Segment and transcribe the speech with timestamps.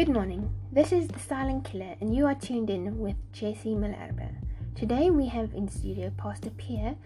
[0.00, 0.50] Good morning.
[0.72, 4.30] This is The Silent Killer, and you are tuned in with Jesse Malarba.
[4.74, 6.96] Today we have in studio Pastor Pierre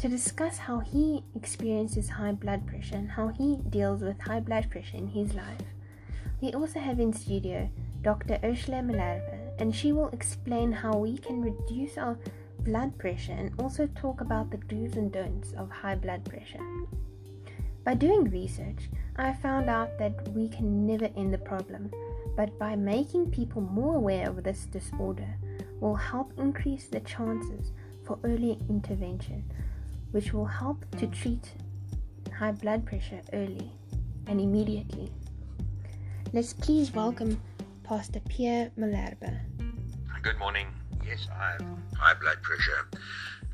[0.00, 4.68] to discuss how he experiences high blood pressure and how he deals with high blood
[4.68, 5.62] pressure in his life.
[6.40, 7.70] We also have in studio
[8.02, 8.40] Dr.
[8.42, 12.18] Ursula Malarba, and she will explain how we can reduce our
[12.64, 16.66] blood pressure and also talk about the do's and don'ts of high blood pressure.
[17.82, 21.90] By doing research, I found out that we can never end the problem,
[22.36, 25.36] but by making people more aware of this disorder
[25.80, 27.72] will help increase the chances
[28.04, 29.50] for early intervention,
[30.10, 31.52] which will help to treat
[32.38, 33.70] high blood pressure early
[34.26, 35.10] and immediately.
[36.34, 37.40] Let's please welcome
[37.82, 39.40] Pastor Pierre Malarba.
[40.22, 40.66] Good morning.
[41.06, 41.66] Yes, I have
[41.96, 42.88] high blood pressure.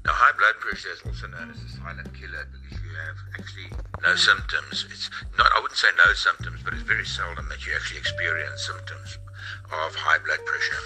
[0.05, 3.71] Now, high blood pressure is also known as a silent killer because you have actually
[4.03, 4.87] no symptoms.
[4.91, 8.67] It's not, I wouldn't say no symptoms, but it's very seldom that you actually experience
[8.67, 9.19] symptoms
[9.73, 10.83] of high blood pressure.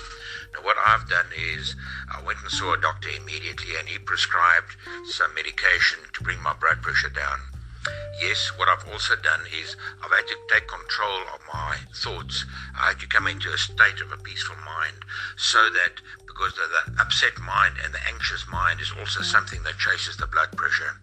[0.54, 1.76] Now, what I've done is
[2.10, 4.76] I went and saw a doctor immediately and he prescribed
[5.06, 7.40] some medication to bring my blood pressure down.
[8.20, 12.44] Yes, what I've also done is I've had to take control of my thoughts.
[12.76, 14.96] I had to come into a state of a peaceful mind
[15.36, 19.78] so that because the, the upset mind and the anxious mind is also something that
[19.78, 21.00] chases the blood pressure.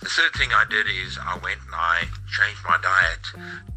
[0.00, 3.24] The third thing I did is I went and I changed my diet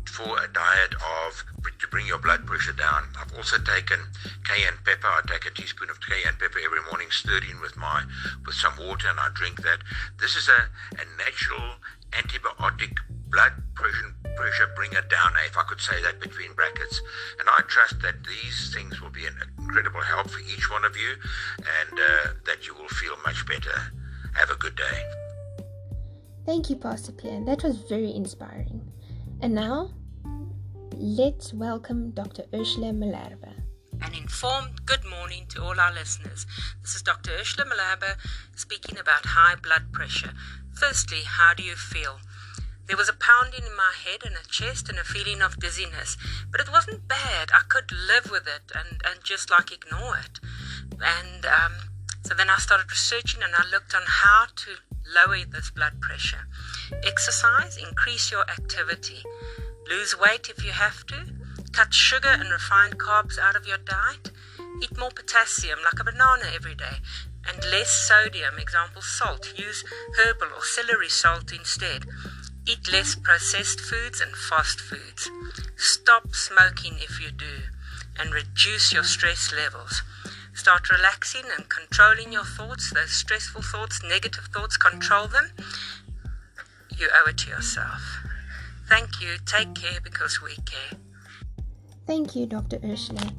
[0.05, 1.43] for a diet of
[1.79, 3.07] to bring your blood pressure down.
[3.19, 3.99] I've also taken
[4.43, 5.07] cayenne pepper.
[5.07, 8.03] I take a teaspoon of cayenne pepper every morning, stirred in with my
[8.45, 9.79] with some water, and I drink that.
[10.19, 10.67] This is a,
[10.99, 11.79] a natural
[12.11, 12.93] antibiotic
[13.29, 17.01] blood pressure pressure bringer down, if I could say that between brackets.
[17.39, 20.95] And I trust that these things will be an incredible help for each one of
[20.97, 21.15] you,
[21.59, 23.93] and uh, that you will feel much better.
[24.35, 25.28] Have a good day.
[26.49, 27.45] Thank you, Pastor Pierre.
[27.45, 28.81] That was very inspiring.
[29.39, 29.91] And now,
[30.95, 32.45] let's welcome Dr.
[32.51, 33.53] Ursula Malarba.
[34.01, 36.47] An informed good morning to all our listeners.
[36.81, 37.29] This is Dr.
[37.39, 38.15] Ursula Malarba
[38.55, 40.31] speaking about high blood pressure.
[40.73, 42.17] Firstly, how do you feel?
[42.87, 46.17] There was a pounding in my head and a chest and a feeling of dizziness,
[46.51, 47.51] but it wasn't bad.
[47.53, 50.39] I could live with it and, and just like ignore it.
[50.99, 51.73] And um,
[52.23, 54.71] so then I started researching and I looked on how to
[55.13, 56.47] lower this blood pressure.
[57.05, 59.23] Exercise, increase your activity,
[59.89, 61.33] lose weight if you have to,
[61.71, 64.31] cut sugar and refined carbs out of your diet,
[64.81, 66.97] eat more potassium like a banana every day,
[67.47, 69.53] and less sodium, example salt.
[69.57, 69.83] Use
[70.17, 72.05] herbal or celery salt instead.
[72.67, 75.31] Eat less processed foods and fast foods.
[75.75, 77.63] Stop smoking if you do,
[78.19, 80.03] and reduce your stress levels.
[80.59, 85.51] Start relaxing and controlling your thoughts, those stressful thoughts, negative thoughts, control them.
[86.97, 88.01] You owe it to yourself.
[88.89, 89.37] Thank you.
[89.45, 90.99] Take care because we care.
[92.05, 92.77] Thank you, Dr.
[92.83, 93.31] Ursula.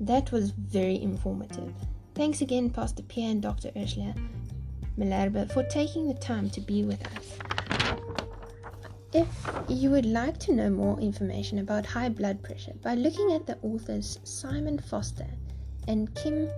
[0.00, 1.72] That was very informative.
[2.16, 3.70] Thanks again, Pastor Pierre and Dr.
[3.76, 4.12] Ursula
[4.98, 7.38] Malarba, for taking the time to be with us.
[9.12, 9.28] If
[9.68, 13.56] you would like to know more information about high blood pressure by looking at the
[13.62, 15.28] authors Simon Foster
[15.88, 16.48] and Kim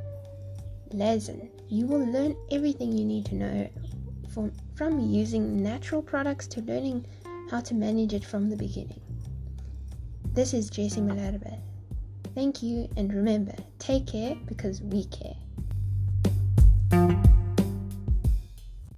[0.91, 3.69] Lazen, you will learn everything you need to know
[4.33, 7.06] from, from using natural products to learning
[7.50, 9.00] how to manage it from the beginning.
[10.33, 11.59] This is Jesse Malarba.
[12.34, 15.37] Thank you, and remember, take care because we care.